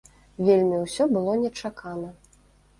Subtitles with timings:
[0.47, 2.13] Вельмі ўсё было нечакана.